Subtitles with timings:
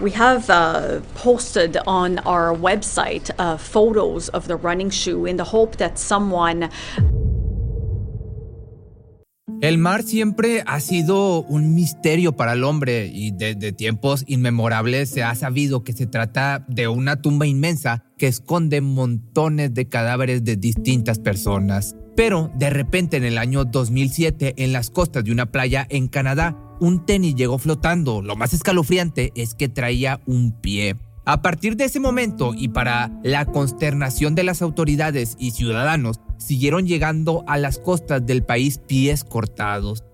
[0.00, 5.44] We have uh, posted on our website uh, photos of the running shoe in the
[5.44, 6.68] hope that someone
[9.60, 15.22] El mar siempre ha sido un misterio para el hombre y desde tiempos inmemorables se
[15.22, 20.56] ha sabido que se trata de una tumba inmensa que esconde montones de cadáveres de
[20.56, 21.96] distintas personas.
[22.16, 26.58] Pero de repente en el año 2007 en las costas de una playa en Canadá,
[26.80, 28.22] un tenis llegó flotando.
[28.22, 30.96] Lo más escalofriante es que traía un pie.
[31.26, 36.86] A partir de ese momento y para la consternación de las autoridades y ciudadanos, siguieron
[36.86, 40.04] llegando a las costas del país pies cortados.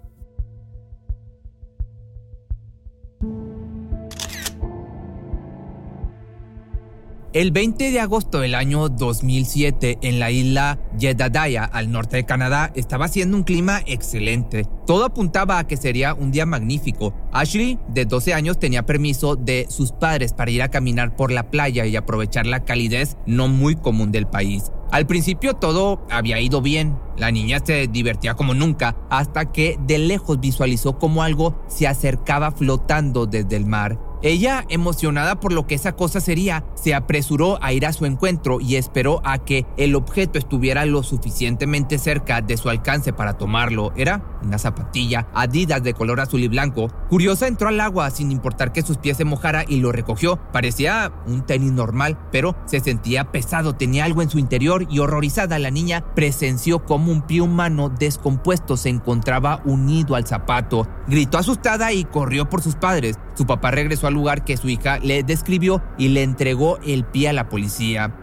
[7.33, 12.73] El 20 de agosto del año 2007, en la isla Jedediah, al norte de Canadá,
[12.75, 14.67] estaba haciendo un clima excelente.
[14.85, 17.15] Todo apuntaba a que sería un día magnífico.
[17.33, 21.53] Ashley, de 12 años, tenía permiso de sus padres para ir a caminar por la
[21.53, 24.73] playa y aprovechar la calidez no muy común del país.
[24.91, 29.99] Al principio todo había ido bien, la niña se divertía como nunca, hasta que de
[29.99, 34.10] lejos visualizó como algo se acercaba flotando desde el mar.
[34.23, 38.61] Ella, emocionada por lo que esa cosa sería, se apresuró a ir a su encuentro
[38.61, 43.93] y esperó a que el objeto estuviera lo suficientemente cerca de su alcance para tomarlo.
[43.97, 46.89] Era una zapatilla Adidas de color azul y blanco.
[47.09, 50.39] Curiosa entró al agua sin importar que sus pies se mojara y lo recogió.
[50.53, 55.59] Parecía un tenis normal, pero se sentía pesado, tenía algo en su interior y horrorizada
[55.59, 60.87] la niña presenció cómo un pie humano descompuesto se encontraba unido al zapato.
[61.07, 63.19] Gritó asustada y corrió por sus padres.
[63.35, 67.31] Su papá regresó al lugar que su hija le describió y le entregó el pie
[67.31, 68.15] a la policía.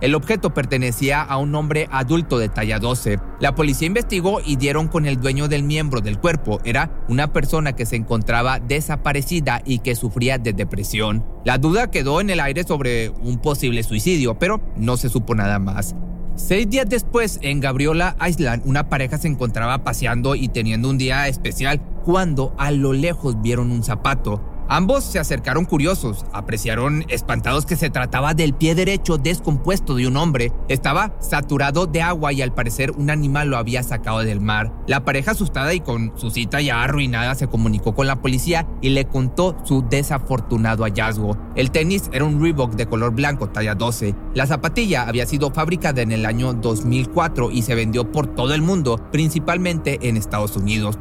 [0.00, 3.18] El objeto pertenecía a un hombre adulto de talla 12.
[3.40, 6.60] La policía investigó y dieron con el dueño del miembro del cuerpo.
[6.64, 11.24] Era una persona que se encontraba desaparecida y que sufría de depresión.
[11.44, 15.58] La duda quedó en el aire sobre un posible suicidio, pero no se supo nada
[15.58, 15.94] más.
[16.34, 21.28] Seis días después, en Gabriola Island, una pareja se encontraba paseando y teniendo un día
[21.28, 24.40] especial cuando a lo lejos vieron un zapato.
[24.68, 30.16] Ambos se acercaron curiosos, apreciaron espantados que se trataba del pie derecho descompuesto de un
[30.16, 30.50] hombre.
[30.68, 34.72] Estaba saturado de agua y al parecer un animal lo había sacado del mar.
[34.86, 38.88] La pareja asustada y con su cita ya arruinada se comunicó con la policía y
[38.88, 41.36] le contó su desafortunado hallazgo.
[41.54, 44.14] El tenis era un Reebok de color blanco talla 12.
[44.32, 48.62] La zapatilla había sido fabricada en el año 2004 y se vendió por todo el
[48.62, 50.98] mundo, principalmente en Estados Unidos.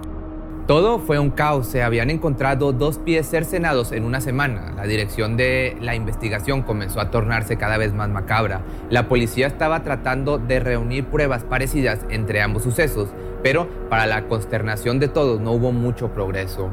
[0.71, 1.67] Todo fue un caos.
[1.67, 4.71] Se habían encontrado dos pies cercenados en una semana.
[4.73, 8.61] La dirección de la investigación comenzó a tornarse cada vez más macabra.
[8.89, 13.09] La policía estaba tratando de reunir pruebas parecidas entre ambos sucesos,
[13.43, 16.69] pero para la consternación de todos no hubo mucho progreso.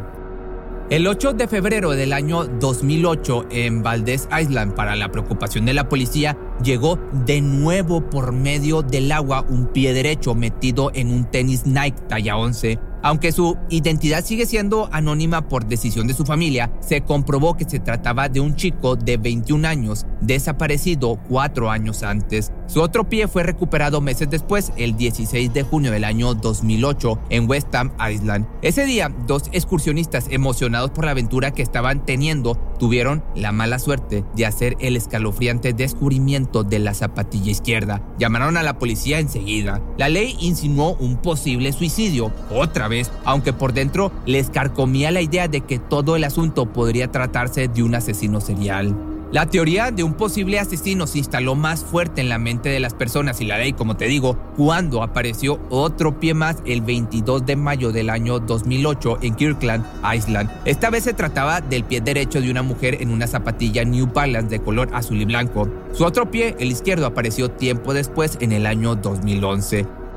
[0.90, 5.88] El 8 de febrero del año 2008 en Valdez Island, para la preocupación de la
[5.88, 11.66] policía, llegó de nuevo por medio del agua un pie derecho metido en un tenis
[11.66, 12.87] Nike talla 11.
[13.02, 17.78] Aunque su identidad sigue siendo anónima por decisión de su familia, se comprobó que se
[17.78, 22.52] trataba de un chico de 21 años, desaparecido cuatro años antes.
[22.66, 27.48] Su otro pie fue recuperado meses después, el 16 de junio del año 2008, en
[27.48, 28.46] West Ham Island.
[28.62, 34.24] Ese día, dos excursionistas emocionados por la aventura que estaban teniendo tuvieron la mala suerte
[34.34, 38.02] de hacer el escalofriante descubrimiento de la zapatilla izquierda.
[38.18, 39.82] Llamaron a la policía enseguida.
[39.96, 45.48] La ley insinuó un posible suicidio, otra vez, aunque por dentro les carcomía la idea
[45.48, 48.94] de que todo el asunto podría tratarse de un asesino serial.
[49.30, 52.94] La teoría de un posible asesino se instaló más fuerte en la mente de las
[52.94, 57.54] personas y la ley, como te digo, cuando apareció otro pie más el 22 de
[57.54, 59.84] mayo del año 2008 en Kirkland,
[60.16, 60.50] Island.
[60.64, 64.48] Esta vez se trataba del pie derecho de una mujer en una zapatilla New Balance
[64.48, 65.68] de color azul y blanco.
[65.92, 70.07] Su otro pie, el izquierdo, apareció tiempo después en el año 2011.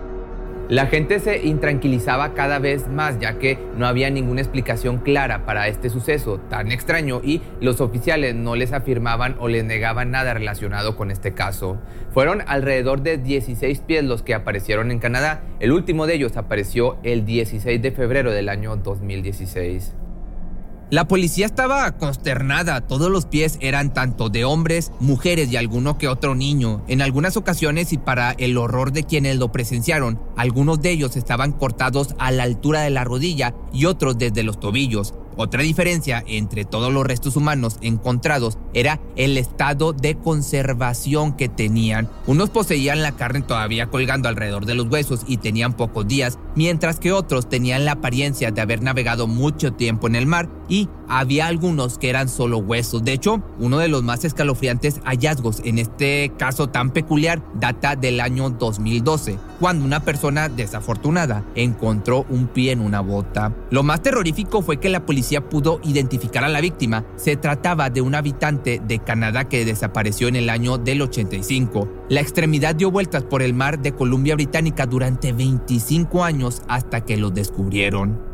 [0.72, 5.68] La gente se intranquilizaba cada vez más ya que no había ninguna explicación clara para
[5.68, 10.96] este suceso tan extraño y los oficiales no les afirmaban o les negaban nada relacionado
[10.96, 11.78] con este caso.
[12.12, 15.44] Fueron alrededor de 16 pies los que aparecieron en Canadá.
[15.60, 19.94] El último de ellos apareció el 16 de febrero del año 2016.
[20.92, 26.10] La policía estaba consternada, todos los pies eran tanto de hombres, mujeres y alguno que
[26.10, 26.84] otro niño.
[26.90, 31.54] En algunas ocasiones y para el horror de quienes lo presenciaron, algunos de ellos estaban
[31.54, 35.14] cortados a la altura de la rodilla y otros desde los tobillos.
[35.38, 42.10] Otra diferencia entre todos los restos humanos encontrados era el estado de conservación que tenían.
[42.28, 47.00] Unos poseían la carne todavía colgando alrededor de los huesos y tenían pocos días, mientras
[47.00, 51.48] que otros tenían la apariencia de haber navegado mucho tiempo en el mar y había
[51.48, 53.04] algunos que eran solo huesos.
[53.04, 58.22] De hecho, uno de los más escalofriantes hallazgos en este caso tan peculiar data del
[58.22, 63.54] año 2012, cuando una persona desafortunada encontró un pie en una bota.
[63.72, 67.04] Lo más terrorífico fue que la policía pudo identificar a la víctima.
[67.18, 72.06] Se trataba de un habitante de Canadá que desapareció en el año del 85.
[72.08, 77.18] La extremidad dio vueltas por el mar de Columbia Británica durante 25 años hasta que
[77.18, 78.31] lo descubrieron.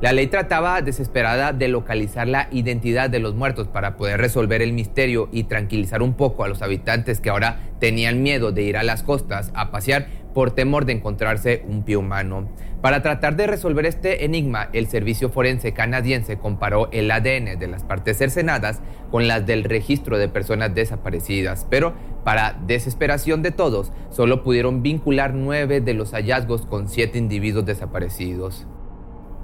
[0.00, 4.72] La ley trataba desesperada de localizar la identidad de los muertos para poder resolver el
[4.72, 8.82] misterio y tranquilizar un poco a los habitantes que ahora tenían miedo de ir a
[8.82, 12.48] las costas a pasear por temor de encontrarse un pie humano.
[12.82, 17.82] Para tratar de resolver este enigma, el Servicio Forense canadiense comparó el ADN de las
[17.82, 21.94] partes cercenadas con las del registro de personas desaparecidas, pero
[22.24, 28.66] para desesperación de todos, solo pudieron vincular nueve de los hallazgos con siete individuos desaparecidos.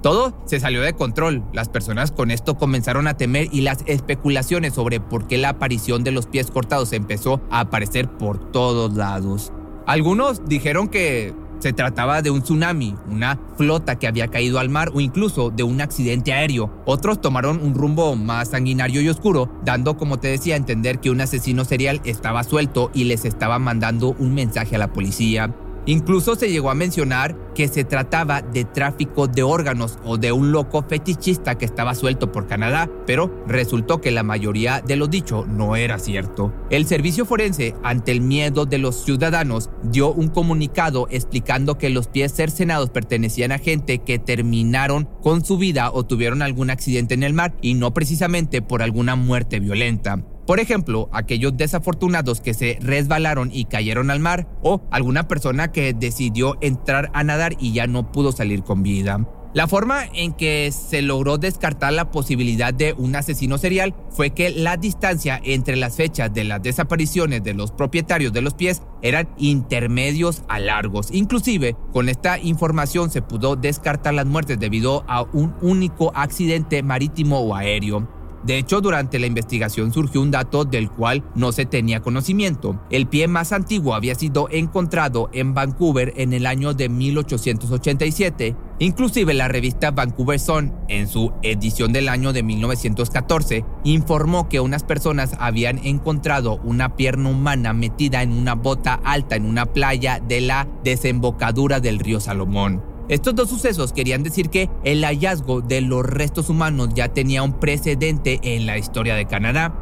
[0.01, 1.43] Todo se salió de control.
[1.53, 6.03] Las personas con esto comenzaron a temer y las especulaciones sobre por qué la aparición
[6.03, 9.53] de los pies cortados empezó a aparecer por todos lados.
[9.85, 14.89] Algunos dijeron que se trataba de un tsunami, una flota que había caído al mar
[14.93, 16.71] o incluso de un accidente aéreo.
[16.85, 21.11] Otros tomaron un rumbo más sanguinario y oscuro, dando, como te decía, a entender que
[21.11, 25.55] un asesino serial estaba suelto y les estaba mandando un mensaje a la policía.
[25.85, 30.51] Incluso se llegó a mencionar que se trataba de tráfico de órganos o de un
[30.51, 35.45] loco fetichista que estaba suelto por Canadá, pero resultó que la mayoría de lo dicho
[35.45, 36.53] no era cierto.
[36.69, 42.07] El servicio forense, ante el miedo de los ciudadanos, dio un comunicado explicando que los
[42.07, 47.23] pies cercenados pertenecían a gente que terminaron con su vida o tuvieron algún accidente en
[47.23, 50.23] el mar y no precisamente por alguna muerte violenta.
[50.45, 55.93] Por ejemplo, aquellos desafortunados que se resbalaron y cayeron al mar o alguna persona que
[55.93, 59.25] decidió entrar a nadar y ya no pudo salir con vida.
[59.53, 64.49] La forma en que se logró descartar la posibilidad de un asesino serial fue que
[64.49, 69.27] la distancia entre las fechas de las desapariciones de los propietarios de los pies eran
[69.37, 71.09] intermedios a largos.
[71.11, 77.41] Inclusive, con esta información se pudo descartar las muertes debido a un único accidente marítimo
[77.41, 78.20] o aéreo.
[78.43, 82.81] De hecho, durante la investigación surgió un dato del cual no se tenía conocimiento.
[82.89, 88.55] El pie más antiguo había sido encontrado en Vancouver en el año de 1887.
[88.79, 94.83] Inclusive la revista Vancouver Sun, en su edición del año de 1914, informó que unas
[94.83, 100.41] personas habían encontrado una pierna humana metida en una bota alta en una playa de
[100.41, 102.90] la desembocadura del río Salomón.
[103.11, 107.59] Estos dos sucesos querían decir que el hallazgo de los restos humanos ya tenía un
[107.59, 109.75] precedente en la historia de Canadá.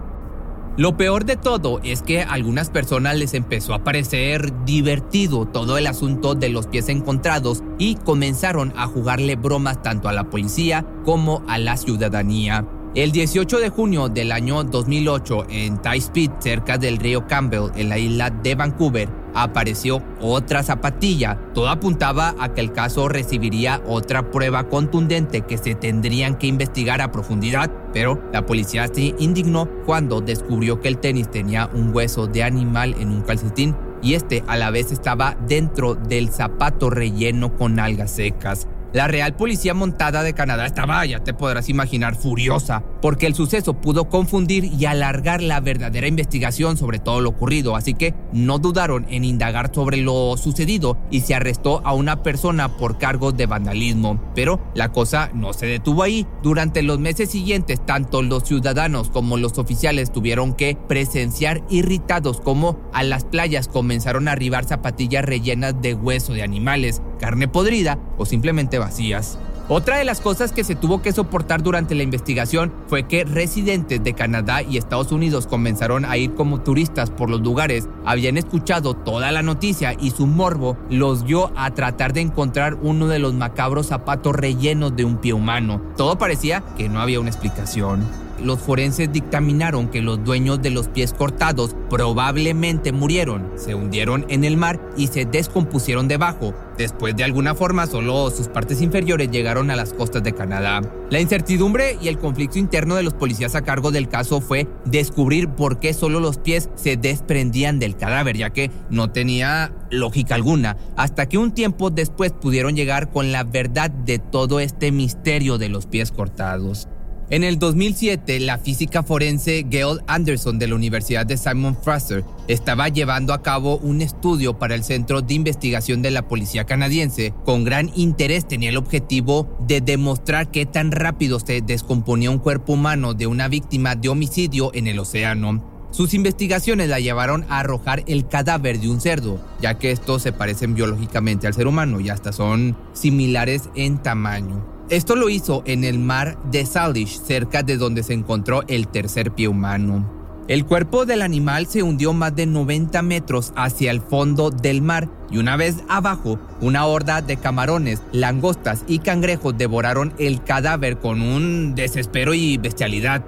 [0.78, 5.78] Lo peor de todo es que a algunas personas les empezó a parecer divertido todo
[5.78, 10.84] el asunto de los pies encontrados y comenzaron a jugarle bromas tanto a la policía
[11.06, 12.66] como a la ciudadanía.
[12.96, 18.00] El 18 de junio del año 2008, en Speed, cerca del río Campbell, en la
[18.00, 21.40] isla de Vancouver, apareció otra zapatilla.
[21.54, 27.02] Todo apuntaba a que el caso recibiría otra prueba contundente que se tendrían que investigar
[27.02, 32.28] a profundidad, pero la policía se indignó cuando descubrió que el tenis tenía un hueso
[32.28, 37.56] de animal en un calcetín y este a la vez estaba dentro del zapato relleno
[37.56, 38.68] con algas secas.
[38.92, 43.76] La Real Policía Montada de Canadá estaba, ya te podrás imaginar, furiosa, porque el suceso
[43.76, 49.06] pudo confundir y alargar la verdadera investigación sobre todo lo ocurrido, así que no dudaron
[49.10, 54.20] en indagar sobre lo sucedido y se arrestó a una persona por cargos de vandalismo.
[54.34, 56.26] Pero la cosa no se detuvo ahí.
[56.42, 62.80] Durante los meses siguientes, tanto los ciudadanos como los oficiales tuvieron que presenciar irritados como
[62.92, 68.26] a las playas comenzaron a arribar zapatillas rellenas de hueso de animales, carne podrida o
[68.26, 69.38] simplemente vacías.
[69.72, 74.04] Otra de las cosas que se tuvo que soportar durante la investigación fue que residentes
[74.04, 78.96] de Canadá y Estados Unidos comenzaron a ir como turistas por los lugares, habían escuchado
[78.96, 83.36] toda la noticia y su morbo los guió a tratar de encontrar uno de los
[83.36, 85.80] macabros zapatos rellenos de un pie humano.
[85.96, 88.08] Todo parecía que no había una explicación
[88.44, 94.44] los forenses dictaminaron que los dueños de los pies cortados probablemente murieron, se hundieron en
[94.44, 96.54] el mar y se descompusieron debajo.
[96.78, 100.82] Después de alguna forma, solo sus partes inferiores llegaron a las costas de Canadá.
[101.10, 105.50] La incertidumbre y el conflicto interno de los policías a cargo del caso fue descubrir
[105.50, 110.78] por qué solo los pies se desprendían del cadáver, ya que no tenía lógica alguna,
[110.96, 115.70] hasta que un tiempo después pudieron llegar con la verdad de todo este misterio de
[115.70, 116.88] los pies cortados.
[117.32, 122.90] En el 2007, la física forense Gail Anderson de la Universidad de Simon Fraser estaba
[122.90, 127.32] llevando a cabo un estudio para el Centro de Investigación de la Policía Canadiense.
[127.46, 132.74] Con gran interés tenía el objetivo de demostrar qué tan rápido se descomponía un cuerpo
[132.74, 135.64] humano de una víctima de homicidio en el océano.
[135.92, 140.34] Sus investigaciones la llevaron a arrojar el cadáver de un cerdo, ya que estos se
[140.34, 144.79] parecen biológicamente al ser humano y hasta son similares en tamaño.
[144.90, 149.30] Esto lo hizo en el mar de Salish, cerca de donde se encontró el tercer
[149.30, 150.10] pie humano.
[150.48, 155.08] El cuerpo del animal se hundió más de 90 metros hacia el fondo del mar
[155.30, 161.22] y una vez abajo, una horda de camarones, langostas y cangrejos devoraron el cadáver con
[161.22, 163.24] un desespero y bestialidad.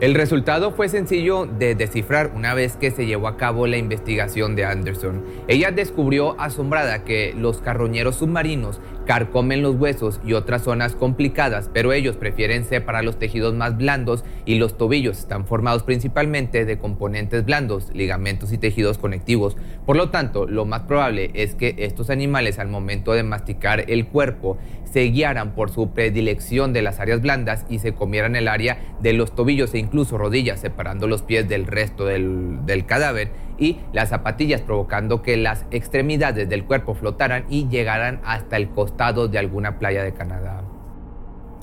[0.00, 4.56] El resultado fue sencillo de descifrar una vez que se llevó a cabo la investigación
[4.56, 5.24] de Anderson.
[5.46, 11.92] Ella descubrió asombrada que los carroñeros submarinos carcomen los huesos y otras zonas complicadas, pero
[11.92, 17.44] ellos prefieren separar los tejidos más blandos y los tobillos están formados principalmente de componentes
[17.44, 19.56] blandos, ligamentos y tejidos conectivos.
[19.86, 24.06] Por lo tanto, lo más probable es que estos animales al momento de masticar el
[24.06, 24.58] cuerpo
[24.94, 29.12] se guiaran por su predilección de las áreas blandas y se comieran el área de
[29.12, 34.10] los tobillos e incluso rodillas, separando los pies del resto del, del cadáver y las
[34.10, 39.78] zapatillas provocando que las extremidades del cuerpo flotaran y llegaran hasta el costado de alguna
[39.78, 40.62] playa de Canadá.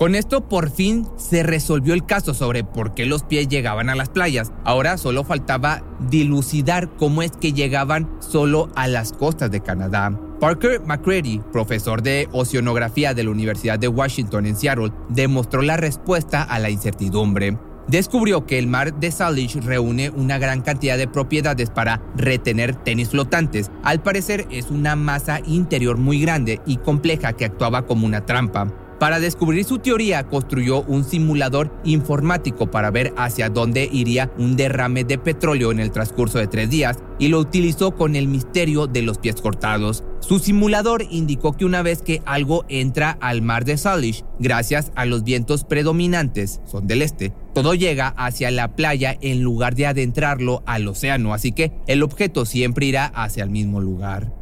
[0.02, 3.96] Con esto por fin se resolvió el caso sobre por qué los pies llegaban a
[3.96, 4.52] las playas.
[4.64, 10.20] Ahora solo faltaba dilucidar cómo es que llegaban solo a las costas de Canadá.
[10.40, 16.42] Parker McCready, profesor de oceanografía de la Universidad de Washington en Seattle, demostró la respuesta
[16.42, 21.70] a la incertidumbre descubrió que el mar de Salish reúne una gran cantidad de propiedades
[21.70, 23.72] para retener tenis flotantes.
[23.84, 28.72] Al parecer es una masa interior muy grande y compleja que actuaba como una trampa.
[29.02, 35.04] Para descubrir su teoría, construyó un simulador informático para ver hacia dónde iría un derrame
[35.04, 39.02] de petróleo en el transcurso de tres días y lo utilizó con el misterio de
[39.02, 40.04] los pies cortados.
[40.20, 45.06] Su simulador indicó que una vez que algo entra al mar de Salish, gracias a
[45.06, 50.64] los vientos predominantes, son del este, todo llega hacia la playa en lugar de adentrarlo
[50.66, 54.34] al océano, así que el objeto siempre irá hacia el mismo lugar.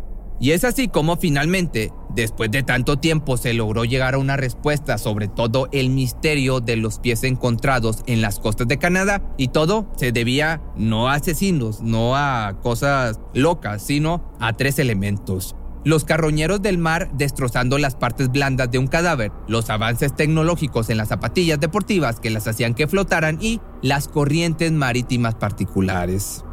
[0.41, 4.97] Y es así como finalmente, después de tanto tiempo, se logró llegar a una respuesta
[4.97, 9.91] sobre todo el misterio de los pies encontrados en las costas de Canadá y todo
[9.97, 15.57] se debía no a asesinos, no a cosas locas, sino a tres elementos.
[15.89, 20.97] Los carroñeros del mar destrozando las partes blandas de un cadáver, los avances tecnológicos en
[20.97, 26.45] las zapatillas deportivas que las hacían que flotaran y las corrientes marítimas particulares.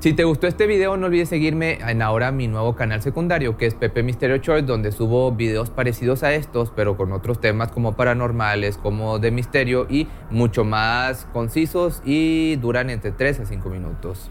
[0.00, 3.64] Si te gustó este video, no olvides seguirme en ahora mi nuevo canal secundario, que
[3.64, 7.94] es Pepe Misterio Short, donde subo videos parecidos a estos, pero con otros temas como
[7.94, 14.30] paranormales, como de misterio y mucho más concisos y duran entre 3 a 5 minutos.